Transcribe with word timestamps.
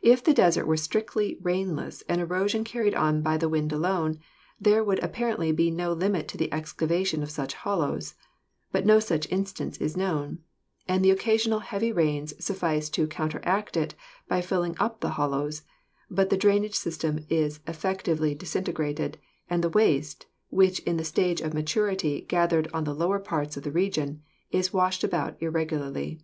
If 0.00 0.24
the 0.24 0.32
desert 0.32 0.64
were 0.64 0.78
strictly 0.78 1.36
rainless 1.42 2.02
and 2.08 2.22
erosion 2.22 2.64
carried 2.64 2.94
on 2.94 3.20
by 3.20 3.36
the 3.36 3.50
wind 3.50 3.70
alone, 3.70 4.18
there 4.58 4.82
would 4.82 4.98
apparently 5.04 5.52
be 5.52 5.70
no 5.70 5.92
limit 5.92 6.26
to 6.28 6.38
the 6.38 6.50
excavation 6.50 7.22
of 7.22 7.30
such 7.30 7.52
hollows, 7.52 8.14
but 8.70 8.86
no 8.86 8.98
such 8.98 9.30
instance 9.30 9.76
is 9.76 9.94
known, 9.94 10.38
and 10.88 11.04
the 11.04 11.10
occasional 11.10 11.58
heavy 11.58 11.92
rains 11.92 12.32
suffice 12.42 12.88
to 12.88 13.06
counteract 13.06 13.76
it 13.76 13.94
by 14.26 14.40
filling 14.40 14.74
up 14.80 15.00
the 15.00 15.10
hollows, 15.20 15.60
but 16.10 16.30
the 16.30 16.38
drainage 16.38 16.74
system 16.74 17.26
is 17.28 17.60
effectively 17.66 18.34
disintegrated, 18.34 19.18
and 19.50 19.62
the 19.62 19.68
waste, 19.68 20.24
which 20.48 20.78
in 20.84 20.96
the 20.96 21.04
stage 21.04 21.42
of 21.42 21.52
matur 21.52 21.92
ity 21.92 22.22
gathered 22.22 22.68
on 22.72 22.84
the 22.84 22.94
lower 22.94 23.18
parts 23.18 23.58
of 23.58 23.64
the 23.64 23.70
region, 23.70 24.22
is 24.50 24.72
washed 24.72 25.04
about 25.04 25.36
irregularly. 25.42 26.22